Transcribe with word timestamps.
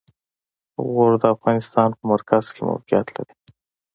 غور 0.91 1.13
د 1.21 1.23
افغانستان 1.35 1.89
په 1.97 2.03
مرکز 2.11 2.43
کې 2.53 2.61
موقعیت 2.69 3.07
لري. 3.15 3.35